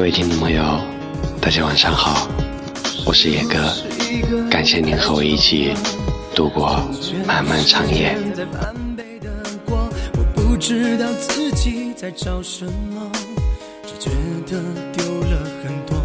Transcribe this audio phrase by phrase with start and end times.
[0.00, 0.80] 各位听众朋友，
[1.42, 2.26] 大家晚上好，
[3.04, 3.70] 我是野哥，
[4.50, 5.74] 感谢您和我一起
[6.34, 6.82] 度过
[7.26, 8.16] 漫漫长夜。
[9.66, 9.92] 我
[10.34, 13.12] 不知道自己在找什么，
[13.82, 14.10] 只觉
[14.46, 14.62] 得
[14.94, 16.02] 丢了很多。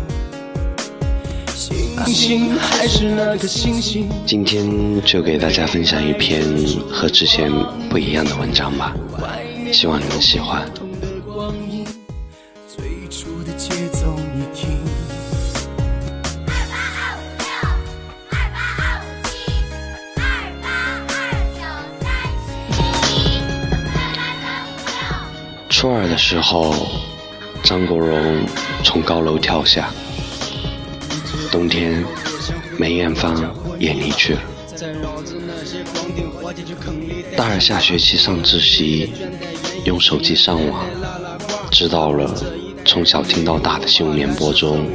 [1.55, 4.09] 星星还是那颗星星。
[4.25, 6.43] 今天就给大家分享一篇
[6.91, 7.49] 和之前
[7.89, 8.93] 不一样的文章吧，
[9.71, 10.69] 希望你们喜欢。
[25.75, 26.73] 初二的时候，
[27.61, 28.45] 张国荣
[28.81, 29.89] 从高楼跳下。
[31.51, 32.01] 冬天，
[32.77, 34.41] 梅艳芳也离去了。
[37.35, 39.11] 大二下学期上自习，
[39.83, 40.85] 用手机上网，
[41.69, 42.33] 知道了
[42.85, 44.87] 从小听到大的新闻联播中，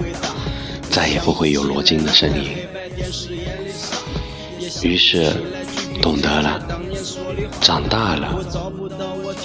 [0.90, 2.56] 再也不会有罗京的身影。
[4.82, 5.30] 于是，
[6.00, 6.58] 懂得了，
[7.60, 8.42] 长大了。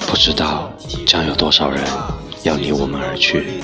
[0.08, 0.72] 不知道
[1.06, 1.84] 将有多少人
[2.44, 3.62] 要离我们而去。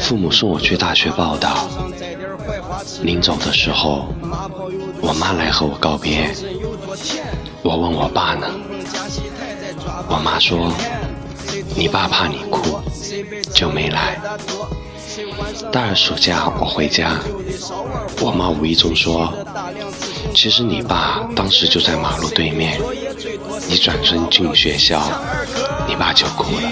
[0.00, 1.68] 父母送我去大学报道，
[3.02, 4.06] 临走的时候，
[5.00, 6.32] 我妈来和我告别。
[7.62, 8.46] 我问我爸呢，
[10.08, 10.72] 我妈说
[11.76, 12.80] ：“你爸怕你哭，
[13.52, 14.18] 就没来。”
[15.70, 17.18] 大二暑假我回家，
[18.20, 19.32] 我妈无意中说。
[20.34, 22.80] 其实你爸当时就在马路对面，
[23.68, 25.00] 你转身进学校，
[25.86, 26.68] 你爸就哭了。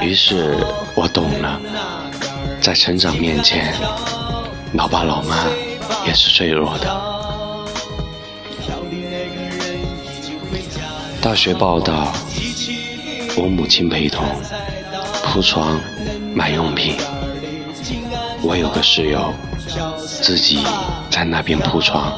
[0.00, 0.56] 于是
[0.94, 1.60] 我懂了，
[2.60, 3.74] 在成长面前，
[4.72, 5.46] 老爸老妈
[6.06, 7.14] 也是脆弱的。
[11.20, 12.12] 大学报道，
[13.36, 14.26] 我母亲陪同
[15.24, 15.80] 铺床、
[16.34, 16.96] 买用品。
[18.42, 19.32] 我有个室友，
[20.04, 20.58] 自己
[21.10, 22.12] 在那边铺床。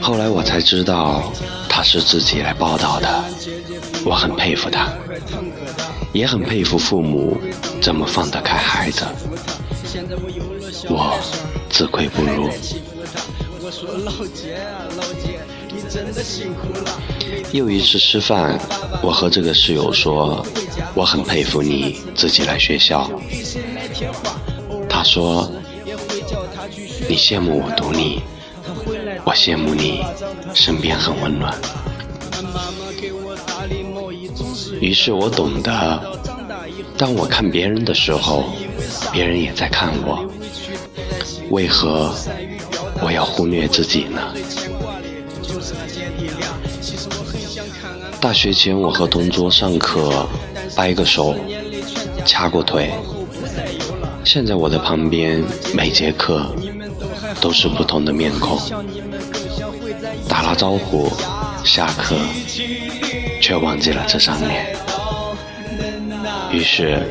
[0.00, 1.32] 后来我才知道，
[1.68, 3.24] 他是自己来报道的。
[4.04, 4.92] 我很佩服他，
[6.12, 7.40] 也很佩服父母
[7.80, 9.04] 怎么放得开孩子。
[10.90, 11.18] 我
[11.70, 12.50] 自愧不如。
[17.52, 18.58] 又一次吃饭，
[19.02, 20.44] 我和这个室友说，
[20.94, 23.10] 我很佩服你自己来学校。
[25.04, 25.50] 说
[27.08, 28.22] ：“你羡慕我读你，
[29.24, 30.02] 我羡慕你
[30.54, 31.54] 身边很温暖。”
[34.80, 36.02] 于是我懂得，
[36.96, 38.44] 当我看别人的时候，
[39.12, 40.26] 别人也在看我。
[41.50, 42.12] 为何
[43.00, 44.34] 我要忽略自己呢？
[48.20, 50.26] 大学前，我和同桌上课
[50.74, 51.36] 掰个手，
[52.24, 52.90] 掐过腿。
[54.24, 56.46] 现在我的旁边，每节课
[57.40, 58.58] 都是不同的面孔，
[60.28, 61.12] 打了招呼，
[61.62, 62.16] 下课，
[63.40, 64.74] 却忘记了这张脸。
[66.50, 67.02] 于是，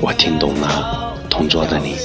[0.00, 1.96] 我听懂了同桌的你。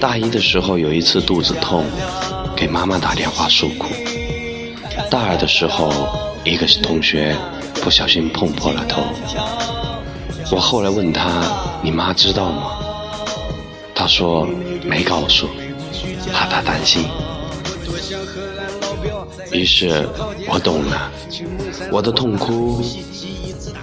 [0.00, 1.84] 大一的时候有一次肚子痛，
[2.56, 3.94] 给妈妈打电话诉苦。
[5.08, 5.92] 大二的时候，
[6.44, 7.36] 一个同学
[7.82, 9.02] 不小心碰破了头。
[10.52, 11.42] 我后来问他
[11.82, 12.72] ：“你妈知道吗？”
[13.94, 14.46] 他说
[14.84, 15.48] ：“没告诉，
[16.32, 17.04] 怕他担心。”
[19.52, 20.08] 于是
[20.48, 21.10] 我懂了，
[21.92, 22.82] 我的痛哭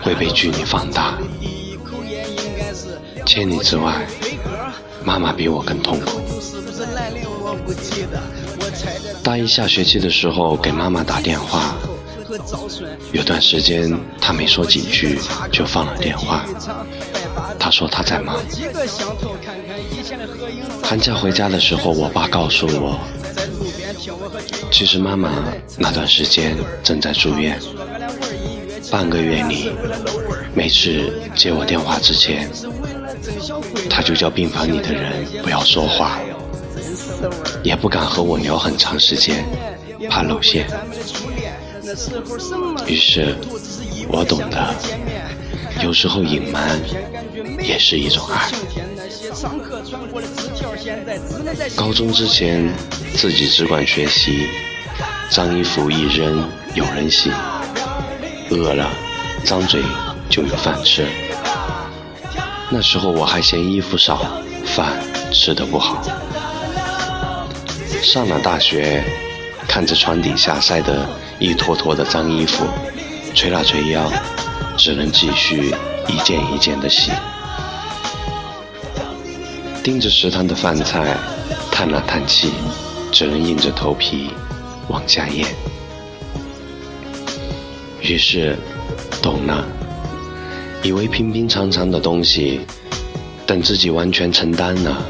[0.02, 1.18] 会被距离放大。
[3.26, 4.06] 千里之外，
[5.04, 6.20] 妈妈比我更痛苦。
[9.24, 11.76] 大一下学期的时候，给妈妈打电话。
[13.12, 15.20] 有段时间，他没说几句
[15.52, 16.46] 就放了电话。
[17.60, 18.38] 他说他在忙。
[20.84, 23.00] 寒假回家的时候，我爸告诉我，
[24.72, 25.30] 其实妈妈
[25.78, 27.60] 那段时间正在住院。
[28.90, 29.72] 半个月里，
[30.54, 32.50] 每次接我电话之前，
[33.90, 36.20] 他就叫病房里的人不要说话，
[37.64, 39.44] 也不敢和我聊很长时间，
[40.10, 40.66] 怕露馅。
[42.86, 43.34] 于是，
[44.10, 44.76] 我懂得，
[45.82, 46.78] 有时候隐瞒
[47.62, 48.52] 也是一种爱。
[51.78, 52.70] 高中之前，
[53.16, 54.48] 自己只管学习，
[55.30, 57.32] 脏衣服一扔有人洗，
[58.50, 58.92] 饿了
[59.46, 59.82] 张嘴
[60.30, 61.08] 就有饭吃。
[62.70, 65.02] 那时候我还嫌衣服少，饭
[65.32, 66.04] 吃的不好。
[68.02, 69.02] 上了大学。
[69.70, 71.08] 看着床底下晒的
[71.40, 72.66] 一坨坨的脏衣服，
[73.36, 74.12] 捶了捶腰，
[74.76, 75.74] 只能继续
[76.08, 77.12] 一件一件的洗。
[79.84, 81.16] 盯着食堂的饭菜，
[81.72, 82.52] 叹了叹气，
[83.12, 84.32] 只能硬着头皮
[84.88, 85.46] 往下咽。
[88.02, 88.58] 于是，
[89.22, 89.64] 懂了，
[90.82, 92.62] 以为平平常常的东西，
[93.46, 95.06] 等自己完全承担了，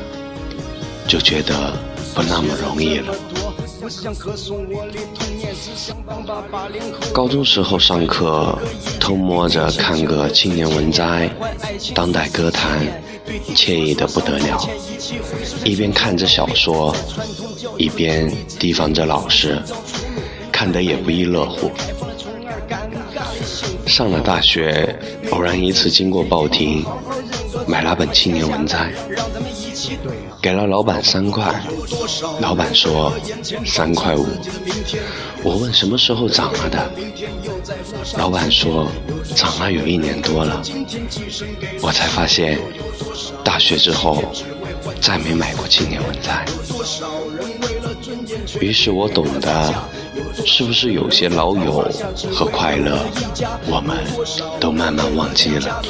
[1.08, 1.74] 就觉得
[2.14, 3.14] 不那么容易了。
[7.14, 8.58] 高中时候上课，
[9.00, 11.30] 偷摸着看个青年文摘、
[11.96, 12.86] 当代歌坛，
[13.56, 14.60] 惬意的不得了。
[15.64, 16.94] 一边看着小说，
[17.78, 18.30] 一边
[18.60, 19.62] 提防着老师，
[20.52, 21.72] 看得也不亦乐乎。
[23.86, 25.00] 上了大学，
[25.32, 26.84] 偶然一次经过报亭，
[27.66, 28.92] 买了本青年文摘。
[30.42, 31.62] 给了老板三块，
[32.40, 33.14] 老板说
[33.66, 34.26] 三块五。
[35.44, 36.90] 我问什么时候涨了的，
[38.18, 38.88] 老板说
[39.36, 40.62] 涨了有一年多了。
[41.82, 42.60] 我才发现，
[43.44, 44.24] 大学之后
[45.02, 46.46] 再没买过青年文摘。
[48.60, 49.74] 于是我懂得，
[50.46, 51.90] 是不是有些老友
[52.34, 52.98] 和快乐，
[53.68, 53.98] 我们
[54.60, 55.82] 都慢慢忘记了。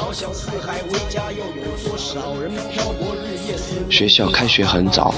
[3.90, 5.12] 学校开学很早，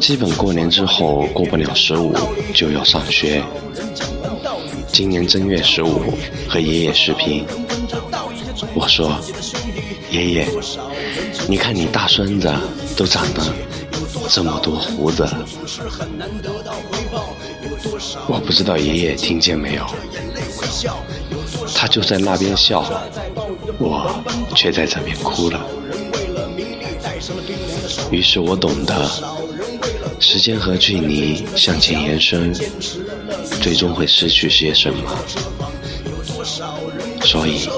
[0.00, 2.14] 基本过年之后过不了十五
[2.54, 3.42] 就要上学。
[4.92, 6.14] 今年正月十五
[6.48, 7.44] 和爷爷视频，
[8.74, 9.18] 我说
[10.12, 10.48] ：“爷爷，
[11.48, 12.52] 你看你大孙子
[12.96, 13.42] 都长得
[14.28, 15.26] 这么多胡子。”
[18.28, 19.86] 我不知道爷爷听见没有，
[21.74, 22.84] 他就在那边笑，
[23.78, 24.22] 我
[24.54, 25.66] 却在这边哭了。
[28.10, 29.10] 于是我懂得，
[30.18, 32.52] 时间和距离向前延伸，
[33.60, 35.10] 最终会失去些什么。
[37.22, 37.68] 所以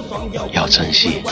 [0.52, 1.22] 要珍惜。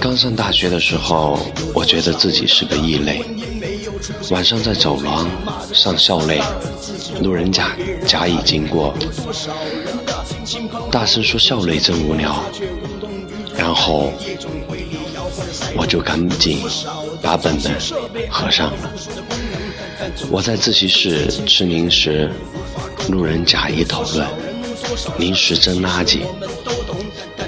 [0.00, 1.38] 刚上大学的时候，
[1.74, 3.22] 我觉得自己是个异类。
[4.30, 5.28] 晚上在走廊
[5.72, 6.40] 上校内，
[7.20, 7.76] 路人甲
[8.06, 8.94] 甲乙经过，
[10.90, 12.42] 大声说校内真无聊，
[13.56, 14.12] 然后。
[15.76, 16.62] 我就赶紧
[17.22, 17.72] 把本本
[18.30, 18.92] 合上了。
[20.30, 22.30] 我在自习室吃零食，
[23.08, 24.26] 路人甲乙讨论：
[25.18, 26.20] 零食真垃圾，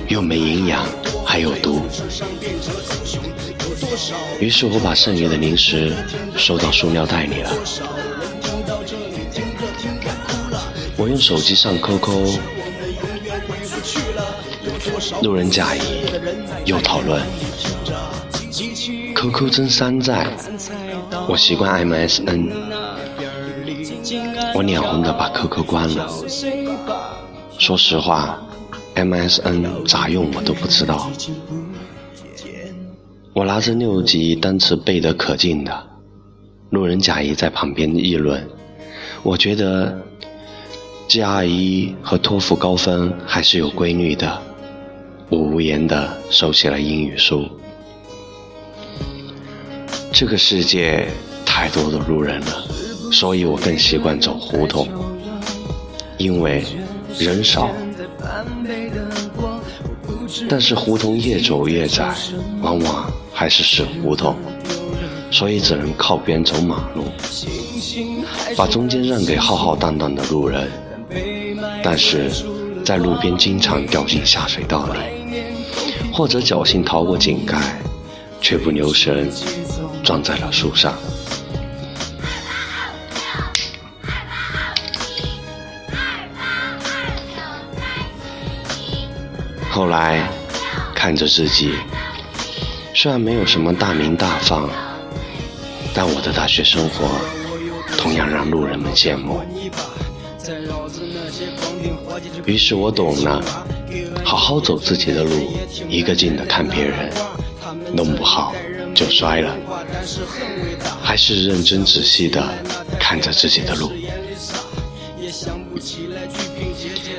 [0.08, 0.86] 又没营养，
[1.24, 1.82] 还有毒。
[4.40, 5.94] 于是我把剩余的零食
[6.36, 7.50] 收到塑料袋里了。
[10.96, 12.38] 我用手机上 QQ，
[15.22, 15.80] 路人甲乙
[16.64, 17.22] 又讨论。
[19.14, 20.28] QQ 真山寨，
[21.28, 22.50] 我习惯 MSN。
[24.54, 26.08] 我脸红的把 QQ 关了。
[27.58, 28.38] 说实话
[28.94, 31.10] ，MSN 咋用我都不知道。
[33.32, 35.86] 我拿着六级单词背得可劲的，
[36.70, 38.46] 路人甲乙在旁边议论。
[39.22, 40.00] 我觉得
[41.08, 44.43] GRE 和托福高分还是有规律的。
[45.28, 47.48] 我无言的收起了英语书。
[50.12, 51.08] 这个世界
[51.44, 52.64] 太多的路人了，
[53.12, 54.88] 所以我更习惯走胡同，
[56.16, 56.64] 因为
[57.18, 57.70] 人少。
[60.48, 62.14] 但是胡同越走越窄，
[62.60, 64.36] 往往还是死胡同，
[65.30, 67.02] 所以只能靠边走马路，
[68.56, 70.70] 把中间让给浩浩荡荡的路人。
[71.82, 72.30] 但是
[72.84, 74.98] 在路边经常掉进下水道里，
[76.17, 77.79] 或者侥幸逃过井盖，
[78.41, 79.31] 却不留神。
[80.03, 80.94] 撞在了树上。
[89.69, 90.27] 后来
[90.94, 91.75] 看着自己，
[92.94, 94.70] 虽然没有什么大名大放，
[95.93, 97.11] 但我的大学生活
[97.99, 99.43] 同样让路人们羡慕。
[102.46, 103.66] 于是我懂了，
[104.26, 105.52] 好好走自己的路，
[105.88, 107.12] 一个劲的看别人，
[107.94, 108.52] 弄不好。
[108.92, 109.54] 就摔了，
[111.02, 112.42] 还是认真仔细的
[112.98, 113.92] 看着自己的路。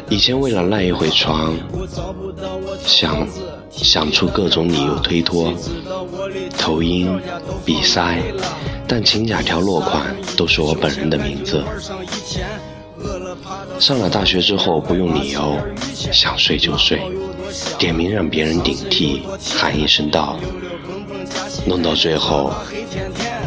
[0.09, 1.55] 以前为了赖一回床，
[2.83, 3.27] 想
[3.69, 5.53] 想出各种理由推脱，
[6.57, 7.07] 头晕、
[7.63, 8.19] 鼻塞，
[8.87, 11.63] 但请假条落款都是我本人的名字。
[13.79, 15.57] 上了大学之后不用理由，
[16.11, 17.01] 想睡就睡，
[17.77, 19.23] 点名让别人顶替，
[19.55, 20.37] 喊一声到。
[21.65, 22.51] 弄到最后，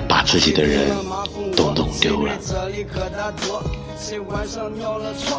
[0.09, 0.89] 把自己的人
[1.57, 2.33] 都弄丢了。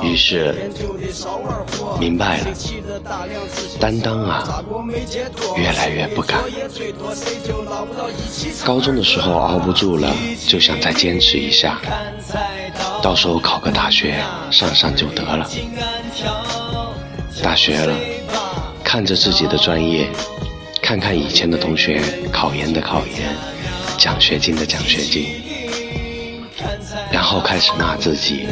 [0.02, 0.70] 于是
[2.00, 2.48] 明白了，
[3.80, 4.64] 担当啊，
[5.58, 6.40] 越来越不敢。
[8.64, 10.14] 高中的时候熬不住了，
[10.48, 11.82] 就想再坚持一下，
[13.02, 15.50] 到时候考个大学上上就得了。
[17.44, 17.96] 大学了，
[18.84, 20.10] 看着自己的专业，
[20.82, 22.02] 看看以前的同学
[22.32, 23.36] 考研的考研，
[23.98, 25.41] 奖学金的奖学金，
[27.32, 28.46] 后开始骂自己，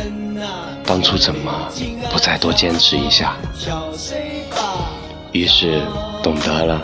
[0.85, 1.69] 当初怎么
[2.13, 3.35] 不再多坚持一下？
[5.33, 5.81] 于是
[6.23, 6.81] 懂得了，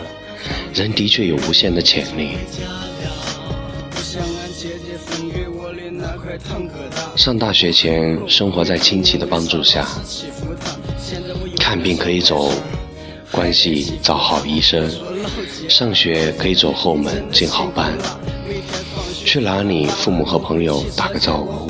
[0.74, 2.36] 人的确有无限的潜力。
[7.16, 9.88] 上大学前，生活在亲戚的帮助下。
[11.58, 12.52] 看病可以走
[13.32, 14.86] 关系找好医生，
[15.66, 17.96] 上学可以走后门进好班，
[19.26, 21.68] 去哪里父母和朋友打个招呼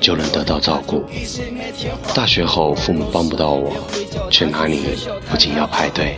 [0.00, 1.04] 就能得到照顾。
[2.14, 3.76] 大学后父母帮不到我，
[4.30, 4.80] 去哪里
[5.30, 6.16] 不仅要排队，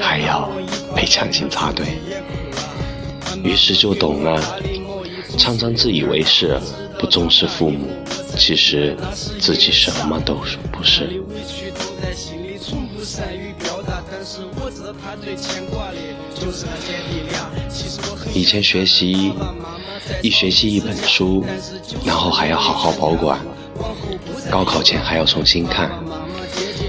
[0.00, 0.48] 还要
[0.94, 1.84] 被强行插队。
[3.42, 4.40] 于是就懂了，
[5.36, 6.56] 常常自以为是，
[6.96, 7.88] 不重视父母。
[8.38, 8.96] 其实
[9.40, 10.36] 自己什么都
[10.70, 11.20] 不是。
[18.34, 19.32] 以前学习
[20.22, 21.44] 一学期一本书，
[22.04, 23.38] 然后还要好好保管，
[24.50, 25.90] 高考前还要重新看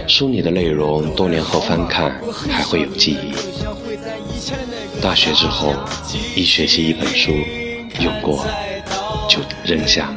[0.07, 2.19] 书里的内容，多年后翻看
[2.50, 3.33] 还会有记忆。
[5.01, 5.73] 大学之后，
[6.35, 7.31] 一学期一本书，
[8.00, 8.45] 用过
[9.27, 10.09] 就扔下。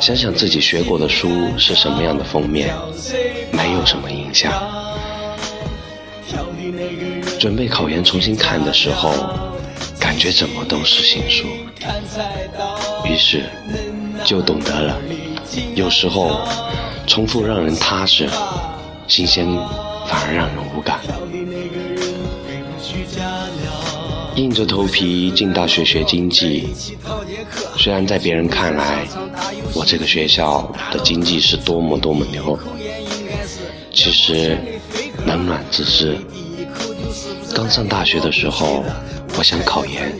[0.00, 2.74] 想想自己学过的书是什么样的封面，
[3.52, 4.52] 没有什么印象。
[7.38, 9.12] 准备考研重新看的时候，
[9.98, 11.46] 感觉怎么都是新书。
[13.04, 13.44] 于是
[14.24, 14.98] 就懂得了，
[15.74, 16.46] 有时候
[17.06, 18.28] 重复让人踏实，
[19.06, 19.46] 新鲜
[20.08, 21.00] 反而让人无感。
[24.34, 26.68] 硬着头皮进大学学经济，
[27.78, 29.06] 虽然在别人看来，
[29.74, 32.58] 我这个学校的经济是多么多么牛，
[33.94, 34.58] 其实
[35.24, 36.18] 冷暖自知。
[37.54, 38.84] 刚上大学的时候，
[39.38, 40.12] 我想考研，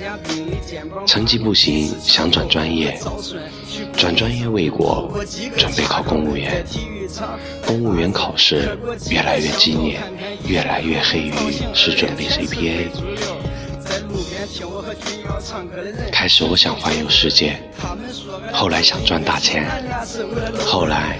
[1.06, 2.98] 成绩不行，想转专业，
[3.96, 5.10] 转专业未果，
[5.56, 6.64] 准备考公务员。
[7.66, 8.76] 公务员考试
[9.08, 9.98] 越来越激烈，
[10.46, 11.32] 越来越黑鱼，
[11.72, 12.88] 是准备 CPA。
[16.12, 17.58] 开始我想环游世界，
[18.52, 19.66] 后来想赚大钱，
[20.66, 21.18] 后来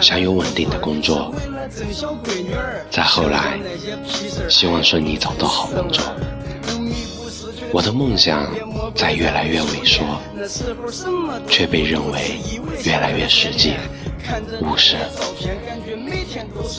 [0.00, 1.34] 想有稳定的工作，
[2.90, 3.58] 再后来
[4.50, 6.04] 希望顺利找到好工作。
[7.76, 8.50] 我的梦想
[8.94, 10.02] 在越来越萎缩，
[11.46, 12.40] 却被认为
[12.86, 13.74] 越来越实际、
[14.62, 14.96] 务实。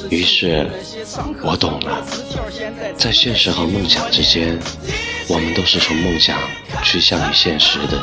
[0.09, 0.67] 于是，
[1.43, 2.03] 我懂了，
[2.97, 4.57] 在现实和梦想之间。
[5.27, 6.35] 我们都是从梦想
[6.83, 8.01] 趋向于现实的，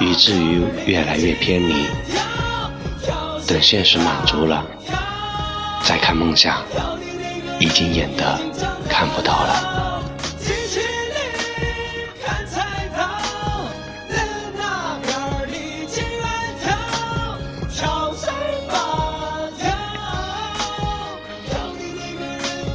[0.00, 1.86] 以至于越来越偏离。
[3.46, 4.66] 等现实满足了，
[5.84, 6.60] 再看梦想，
[7.60, 8.36] 已经演得
[8.88, 9.87] 看不到了。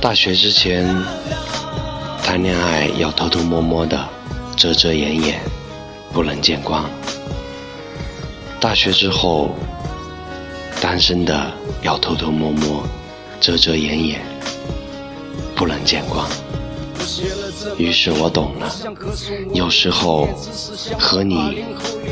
[0.03, 0.85] 大学之前。
[2.21, 4.05] 谈恋爱要偷偷摸摸的，
[4.57, 5.39] 遮遮掩掩，
[6.11, 6.89] 不能见光。
[8.59, 9.55] 大学之后，
[10.81, 11.49] 单身的
[11.83, 12.83] 要偷偷摸摸，
[13.39, 14.21] 遮遮掩掩，
[15.55, 16.27] 不能见光。
[17.77, 18.75] 于是我懂了，
[19.53, 20.27] 有时候
[20.99, 21.63] 和你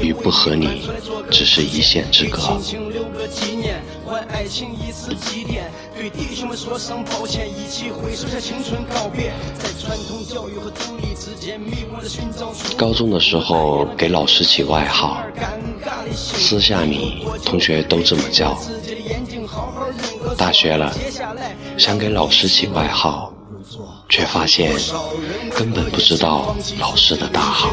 [0.01, 0.89] 与不和你，
[1.29, 2.57] 只是一线之隔。
[12.77, 15.23] 高中的时候给老师起外号，
[16.13, 18.57] 私下里同学都这么叫。
[20.37, 20.93] 大学了，
[21.77, 23.33] 想给老师起外号。
[24.09, 24.73] 却发现
[25.55, 27.69] 根本不知道老师的大号，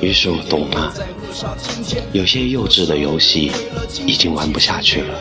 [0.00, 0.94] 于是我懂了，
[2.12, 3.50] 有些幼稚的游戏
[4.06, 5.20] 已经玩不下去了。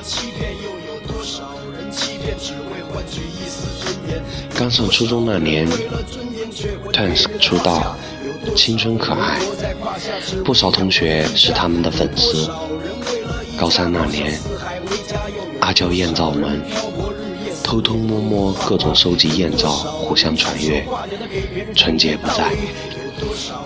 [4.56, 5.68] 刚上初中那年
[6.92, 7.96] ，Twins 出道，
[8.56, 9.40] 青春可爱，
[10.44, 12.50] 不少同学是他们的粉丝。
[13.58, 14.40] 高三那年，
[15.62, 16.62] 阿娇艳照门。
[17.62, 20.84] 偷偷摸摸各种收集艳照，互相传阅。
[21.76, 22.52] 纯洁不在，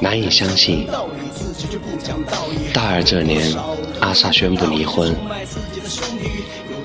[0.02, 0.86] 难以相信，
[2.74, 3.56] 大二这年，
[4.02, 5.16] 阿萨宣布离婚，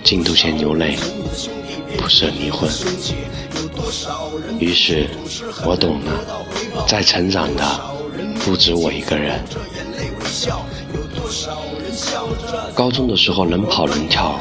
[0.05, 0.97] 进度前流泪，
[2.09, 2.67] 不是离婚。
[4.59, 5.11] 于是，
[5.63, 7.63] 我懂了，在成长的
[8.41, 9.39] 不止我一个人。
[12.75, 14.41] 高中的时候能跑能跳，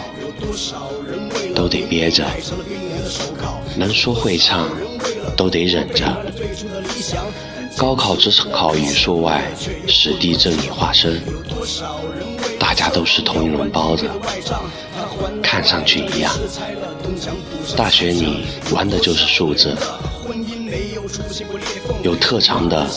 [1.53, 2.23] 都得憋着；
[3.75, 4.69] 能说会唱，
[5.35, 6.05] 都得忍着。
[7.75, 9.43] 高考只是考语数外，
[9.89, 11.21] 史地政理化生，
[12.57, 14.09] 大家都是同一笼包子，
[15.43, 16.33] 看上去一样。
[17.75, 19.75] 大学里玩的就是数字，
[22.03, 22.87] 有特长的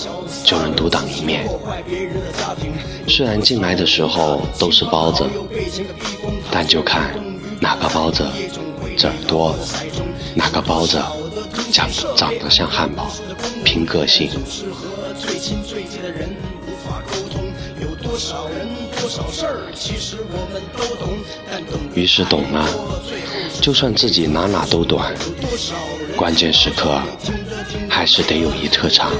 [0.44, 1.48] 就能独当一面。
[3.06, 5.24] 虽然进来的时候都是包子，
[6.50, 7.14] 但就看
[7.60, 8.24] 哪个包子
[8.96, 9.54] 籽儿多，
[10.34, 11.00] 哪个包子
[11.72, 13.10] 长长得像汉堡，
[13.64, 14.30] 拼个性。
[21.94, 22.66] 于是懂了，
[23.60, 25.14] 就算自己哪哪都短，
[26.16, 27.00] 关键时刻
[27.88, 29.12] 还是得有一特长。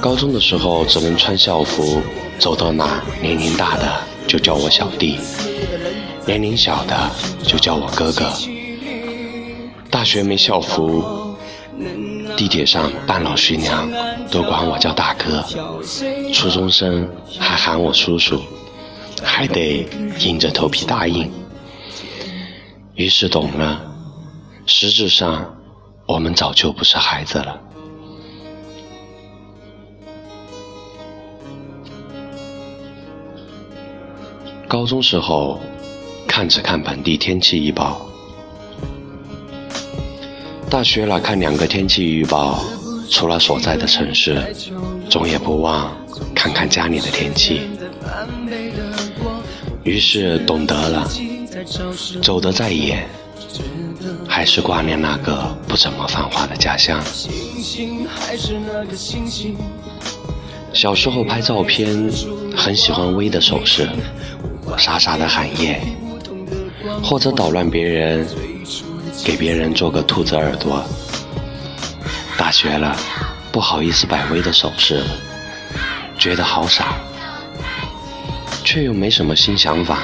[0.00, 2.00] 高中的时候只能穿校服，
[2.38, 5.18] 走到哪年龄大的就叫我小弟，
[6.24, 7.10] 年龄小的
[7.42, 8.32] 就叫我哥哥。
[9.90, 11.36] 大学没校服，
[12.38, 13.90] 地铁上半老徐娘
[14.30, 15.44] 都管我叫大哥，
[16.32, 18.40] 初中生还喊我叔叔，
[19.24, 19.84] 还得
[20.20, 21.28] 硬着头皮答应。
[22.94, 23.82] 于是懂了，
[24.66, 25.52] 实质上
[26.06, 27.60] 我们早就不是孩子了。
[34.68, 35.60] 高中时候，
[36.28, 38.00] 看只看本地天气预报；
[40.70, 42.62] 大学了看两个天气预报，
[43.10, 44.54] 除了所在的城市，
[45.08, 45.96] 总也不忘
[46.34, 47.62] 看看家里的天气。
[49.82, 51.08] 于是懂得了，
[52.22, 53.08] 走得再远，
[54.28, 57.02] 还是挂念那个不怎么繁华的家乡。
[60.74, 62.10] 小时候拍照片，
[62.54, 63.88] 很喜欢微的手势。
[64.76, 65.80] 傻傻的喊耶，
[67.02, 68.26] 或者捣乱别人，
[69.24, 70.84] 给别人做个兔子耳朵。
[72.36, 72.96] 大学了，
[73.52, 75.04] 不好意思摆威的手势，
[76.18, 76.96] 觉得好傻，
[78.64, 79.98] 却又没什么新想法，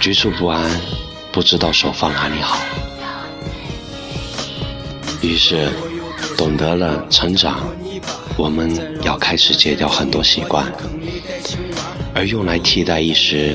[0.00, 0.70] 局促不安，
[1.32, 2.58] 不知道手放哪里好。
[5.20, 5.68] 于是，
[6.36, 7.66] 懂得了成长，
[8.36, 8.70] 我们
[9.02, 10.72] 要开始戒掉很多习惯。
[12.14, 13.54] 而用来替代一时，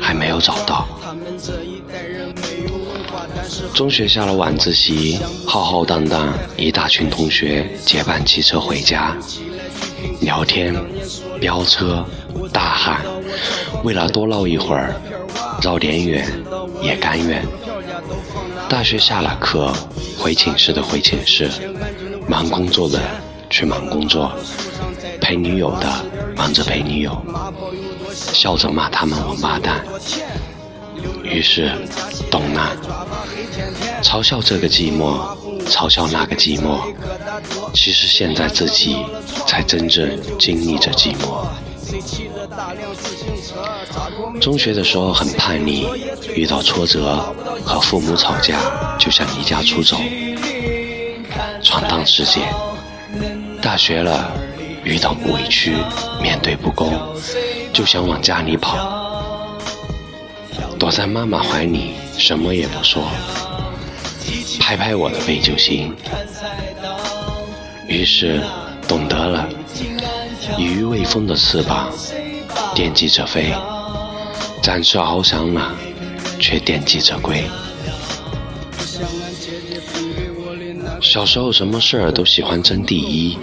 [0.00, 0.86] 还没有找到。
[3.76, 9.14] 中学下了晚自习，浩浩荡荡一大群同学结伴骑车回家，
[10.22, 10.74] 聊天、
[11.38, 12.02] 飙车、
[12.50, 13.02] 大喊，
[13.84, 14.98] 为了多唠一会儿，
[15.60, 16.26] 绕点远
[16.80, 17.44] 也甘愿。
[18.66, 19.70] 大学下了课，
[20.18, 21.50] 回寝室的回寝室，
[22.26, 22.98] 忙工作的
[23.50, 24.32] 去忙工作，
[25.20, 25.86] 陪女友的。
[26.34, 27.14] 忙着陪女友，
[28.10, 29.84] 笑着骂他们王八蛋。
[31.22, 31.72] 于是
[32.30, 32.76] 懂了，
[34.02, 35.20] 嘲笑这个寂寞，
[35.68, 36.80] 嘲笑那个寂寞。
[37.74, 38.96] 其实现在自己
[39.46, 41.46] 才真正经历着寂寞。
[44.40, 45.86] 中学的时候很叛逆，
[46.34, 48.58] 遇到挫折和父母吵架
[48.98, 49.96] 就想离家出走，
[51.62, 52.40] 闯荡世界。
[53.62, 54.32] 大学了。
[54.84, 55.74] 遇到委屈，
[56.22, 56.96] 面对不公，
[57.72, 58.78] 就想往家里跑，
[60.78, 63.02] 躲在妈妈怀里，什么也不说，
[64.58, 65.94] 拍拍我的背就行。
[67.88, 68.42] 于是
[68.88, 69.48] 懂得了，
[70.58, 71.92] 以鱼未丰的翅膀，
[72.74, 73.54] 惦记着飞，
[74.62, 75.74] 展翅翱翔了，
[76.38, 77.44] 却惦记着归。
[81.00, 83.38] 小时候什么事儿都喜欢争第一。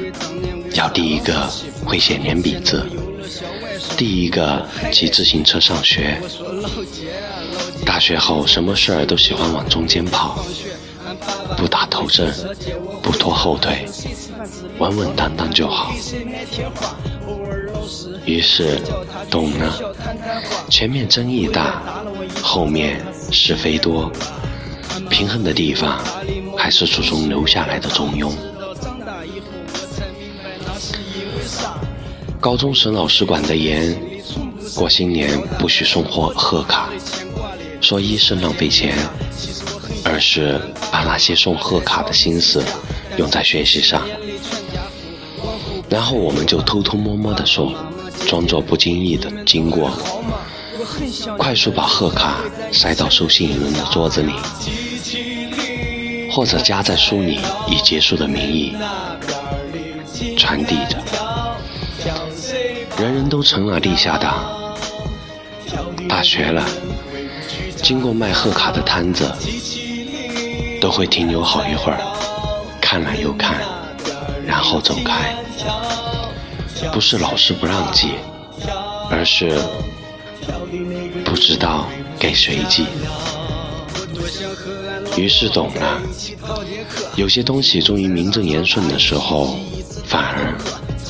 [0.73, 1.47] 要第一个
[1.85, 2.83] 会写连笔字，
[3.95, 6.19] 第一个骑自行车上学。
[7.85, 10.43] 大学后什么事儿都喜欢往中间跑，
[11.57, 12.33] 不打头阵，
[13.01, 13.85] 不拖后腿，
[14.79, 15.93] 稳稳当当就好。
[18.25, 18.79] 于是
[19.29, 19.95] 懂了，
[20.69, 21.81] 前面争议大，
[22.41, 24.11] 后面是非多，
[25.09, 26.01] 平衡的地方
[26.57, 28.31] 还是祖宗留下来的中庸。
[32.39, 33.97] 高中时老师管得严，
[34.75, 35.29] 过新年
[35.59, 36.89] 不许送贺贺卡，
[37.79, 38.97] 说一是浪费钱，
[40.03, 40.59] 而是
[40.91, 42.63] 把那些送贺卡的心思
[43.17, 44.01] 用在学习上。
[45.89, 47.73] 然后我们就偷偷摸摸地说，
[48.27, 49.91] 装作不经意的经过，
[51.37, 52.37] 快速把贺卡
[52.71, 54.33] 塞到收信人的桌子里，
[56.31, 58.75] 或者夹在书里，以结束的名义
[60.37, 60.97] 传递着。
[62.97, 64.73] 人人都成了地下党。
[66.09, 66.65] 大学了，
[67.83, 69.31] 经过卖贺卡的摊子，
[70.83, 71.97] 都会停留好一会儿，
[72.81, 73.55] 看了又看，
[74.45, 75.33] 然后走开。
[76.91, 78.09] 不是老师不让寄，
[79.09, 79.57] 而是
[81.23, 81.87] 不知道
[82.19, 82.85] 给谁寄。
[85.15, 86.01] 于是懂了，
[87.15, 89.57] 有些东西终于名正言顺的时候，
[90.05, 90.53] 反而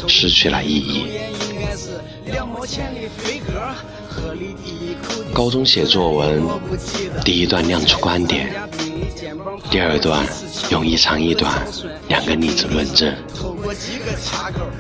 [0.08, 1.08] 失去了意义。
[5.34, 6.48] 高中写作文，
[7.26, 8.54] 第一段亮出观点，
[9.74, 10.24] 第二段
[10.70, 11.52] 用一长一短
[12.08, 13.12] 两个例子论证，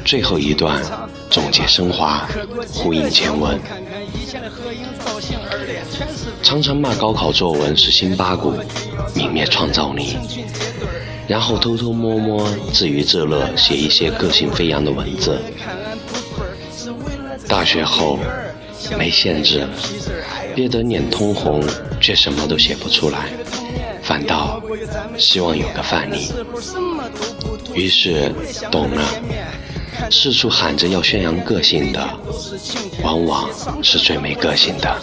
[0.05, 0.79] 最后一段
[1.31, 2.27] 总结升华，
[2.71, 3.59] 呼应前文。
[6.43, 8.53] 常常骂高考作文是辛巴谷，
[9.15, 10.15] 泯灭创造力，
[11.27, 15.41] 然后偷偷摸摸自娱自乐，写一些个性飞扬的文字。
[17.47, 18.19] 大学后
[18.95, 19.67] 没限制，
[20.53, 21.63] 憋得脸通红，
[21.99, 23.31] 却什么都写不出来，
[24.03, 24.61] 反倒
[25.17, 26.31] 希望有个范例。
[27.73, 28.31] 于是
[28.69, 29.01] 懂了，
[30.11, 32.19] 四处喊着要宣扬个性的，
[33.01, 33.49] 往往
[33.81, 35.01] 是最没个性的。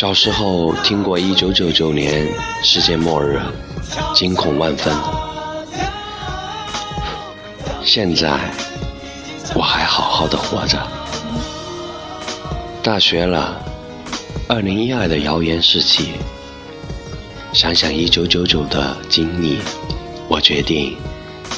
[0.00, 2.26] 小时候听过一九九九年
[2.64, 3.38] 世界末日，
[4.14, 4.96] 惊恐万分。
[7.84, 8.50] 现在
[9.54, 10.82] 我还好好的活着。
[12.82, 13.62] 大学了，
[14.48, 16.12] 二零一二的谣言四起。
[17.52, 19.58] 想想一九九九的经历，
[20.30, 20.96] 我决定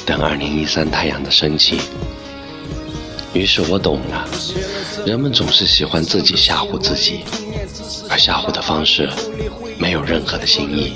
[0.05, 1.79] 等二零一三太阳的升起。
[3.31, 4.27] 于是我懂了，
[5.05, 7.23] 人们总是喜欢自己吓唬自己。
[8.13, 9.09] 而吓唬的方式
[9.79, 10.93] 没有任何的新意。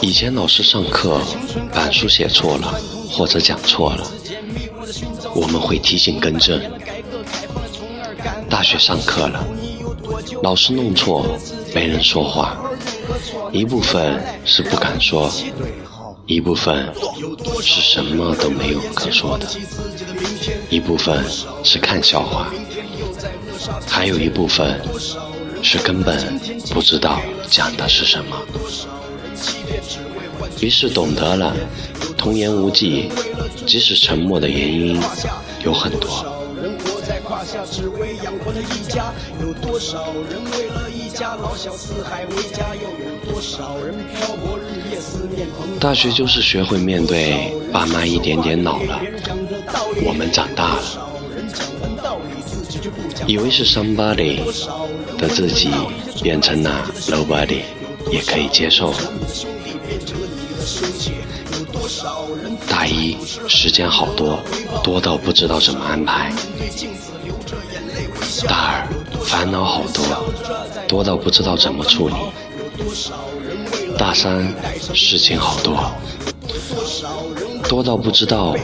[0.00, 1.20] 以前老师上课
[1.74, 4.10] 板书写错了或者讲错了，
[5.34, 6.58] 我们会提醒更正。
[8.48, 9.46] 大学上课了，
[10.42, 11.38] 老师弄错
[11.74, 12.56] 没人说话，
[13.52, 15.30] 一部分是不敢说。
[16.26, 16.88] 一部分
[17.60, 19.46] 是什么都没有可说的，
[20.70, 21.24] 一部分
[21.64, 22.52] 是看笑话，
[23.86, 24.80] 还有一部分
[25.62, 26.38] 是根本
[26.70, 28.36] 不知道讲的是什么。
[30.60, 31.54] 于是懂得了，
[32.16, 33.10] 童言无忌，
[33.66, 35.00] 即使沉默的原因
[35.64, 36.31] 有很多。
[37.70, 42.74] 只为养活一家，有多少人为了一家老小四海为家？
[42.74, 45.46] 又有多少人漂泊日夜思念
[45.80, 49.00] 大学就是学会面对爸妈一点点老了，
[50.04, 50.82] 我们长大了，
[53.26, 54.38] 以为是 somebody
[55.18, 55.70] 的自己
[56.22, 57.62] 变成了 nobody，
[58.10, 58.94] 也可以接受。
[62.68, 63.16] 大一
[63.48, 64.38] 时间好多，
[64.82, 66.32] 多到不知道怎么安排。
[68.46, 68.88] 大二
[69.24, 70.04] 烦恼好多，
[70.88, 72.14] 多到不知道怎么处理；
[73.96, 74.52] 大三
[74.94, 75.92] 事情好多，
[77.68, 78.56] 多到不知道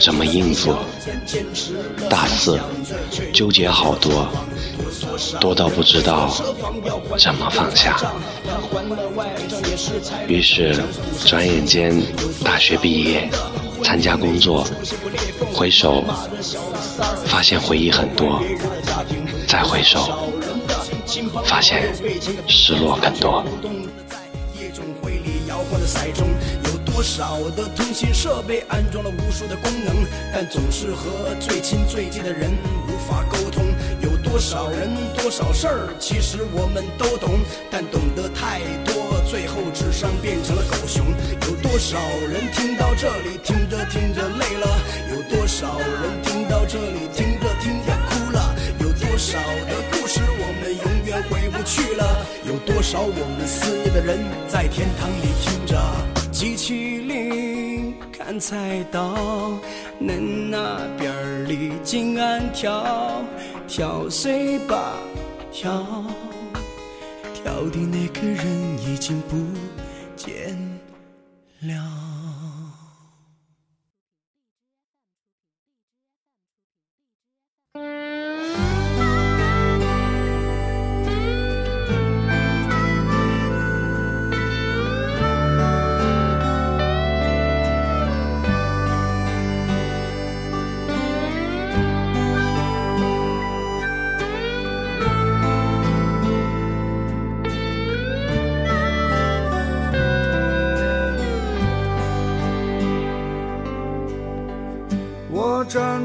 [0.00, 0.72] 怎么应付；
[2.08, 2.60] 大四
[3.32, 4.28] 纠结好多，
[5.40, 6.30] 多到不知道
[7.18, 7.96] 怎么放下。
[10.28, 10.76] 于是
[11.26, 12.00] 转眼间
[12.44, 13.28] 大学毕业，
[13.82, 14.64] 参加工作，
[15.54, 16.02] 回首
[17.26, 18.42] 发现回忆很多。
[19.46, 20.32] 再回首，
[21.44, 21.94] 发现
[22.48, 23.44] 失落更多。
[26.64, 29.94] 有多少的通信设备安装了无数的功能，
[30.32, 32.50] 但总是和最亲最近的人
[32.88, 33.64] 无法沟通。
[34.00, 37.38] 有多少人，多少事儿，其实我们都懂，
[37.70, 41.04] 但懂得太多，最后智商变成了狗熊。
[41.48, 41.98] 有多少
[42.30, 44.66] 人听到这里，听着听着累了？
[45.10, 48.54] 有多少人听到这里，听着听着哭了？
[48.80, 52.26] 有多少的故事我们永远回不去了？
[52.46, 55.76] 有多少我们思念的人在天堂里听着
[56.30, 57.94] 机器灵？
[58.16, 59.58] 砍菜刀，
[60.00, 63.22] 恁那边儿的金安跳，
[63.68, 64.94] 跳谁吧
[65.52, 65.84] 跳，
[67.44, 69.36] 到底那个人已经不
[70.16, 70.56] 见
[71.60, 72.13] 了。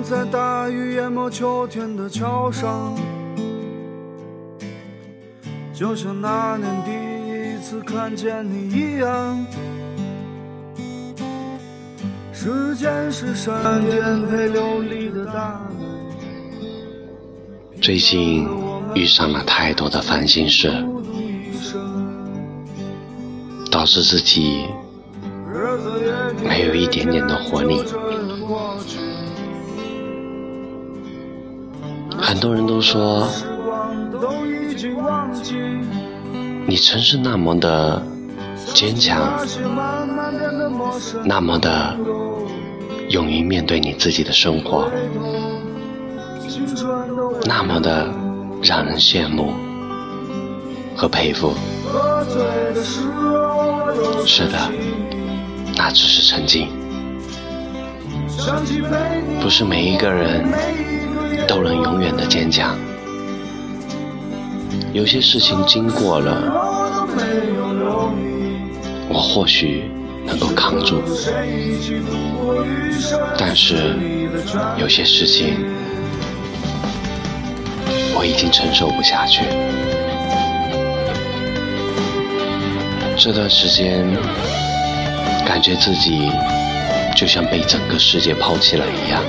[0.03, 2.95] 在大雨淹没秋天的桥上，
[5.73, 9.45] 就像那年第一次看见你一样。
[12.31, 15.59] 时间是闪电陪流离的大
[17.81, 18.47] 最近
[18.95, 20.71] 遇上了太多的烦心事，
[23.69, 24.65] 导致自己
[26.43, 27.83] 没有一点点的活力。
[32.39, 33.27] 很多人都说，
[36.65, 38.01] 你曾是那么的
[38.73, 39.37] 坚强，
[41.25, 41.97] 那么的
[43.09, 44.89] 勇于面对你自己的生活，
[47.43, 48.09] 那么的
[48.63, 49.53] 让人羡慕
[50.95, 51.53] 和佩服。
[54.25, 54.57] 是的，
[55.75, 56.69] 那只是曾经，
[59.41, 60.47] 不是每一个人。
[61.49, 62.77] 都能永远的坚强。
[64.93, 66.53] 有些事情经过了，
[69.09, 69.89] 我或许
[70.27, 71.01] 能够扛住，
[73.35, 73.97] 但是
[74.77, 75.57] 有些事情
[78.15, 79.41] 我已经承受不下去。
[83.17, 84.05] 这段时间，
[85.47, 86.31] 感觉自己
[87.17, 89.23] 就像被整个世界抛弃了一样。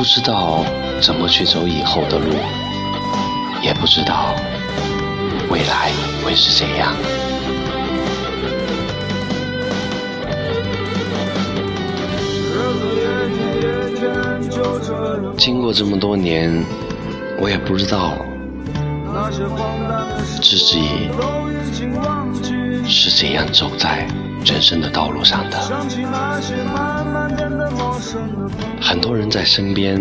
[0.00, 0.64] 不知道
[0.98, 2.32] 怎么去走以后的路，
[3.60, 4.34] 也不知道
[5.50, 5.92] 未来
[6.24, 6.96] 会是怎样。
[15.36, 16.64] 经过这么多年，
[17.38, 18.16] 我也不知道
[20.40, 21.10] 自己
[22.88, 24.08] 是怎样走在
[24.44, 25.58] 人生的道路上的。
[28.80, 30.00] 很多人在身边，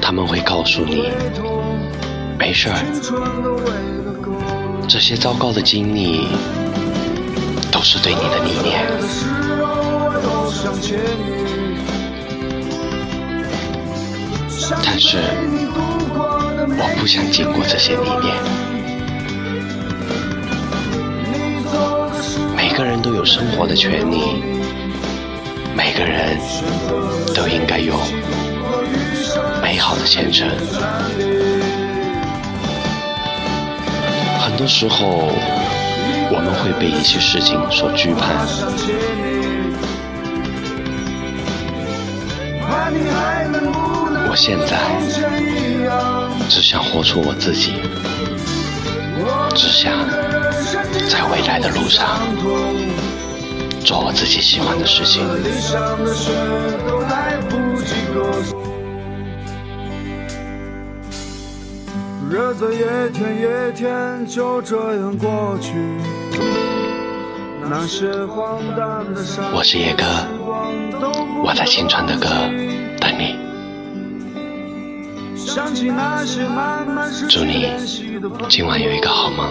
[0.00, 1.10] 他们会告诉你，
[2.38, 2.76] 没事儿，
[4.88, 6.26] 这些糟糕的经历
[7.70, 8.86] 都是对你的历练。
[14.84, 15.18] 但是，
[16.66, 18.69] 我不想经过这些历练。
[22.80, 24.42] 每个人都有生活的权利。
[25.76, 26.38] 每个人
[27.34, 27.94] 都应该有
[29.62, 30.48] 美好的前程。
[34.38, 35.30] 很多时候，
[36.30, 38.46] 我们会被一些事情所惧怕。
[44.26, 44.78] 我现在
[46.48, 47.74] 只想活出我自己，
[49.54, 49.92] 只想
[51.08, 52.06] 在未来的路上。
[53.84, 55.26] 做我自己喜欢的事情。
[62.30, 62.78] 日子一
[63.12, 65.72] 天一天就这样过去。
[69.52, 70.04] 我是叶哥，
[71.44, 72.28] 我在青春的歌
[73.00, 73.36] 等你。
[77.28, 77.68] 祝你
[78.48, 79.48] 今晚有一个好梦，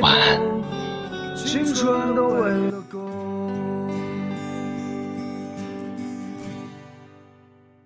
[0.00, 1.36] 晚安。
[1.36, 3.07] 青春都为了。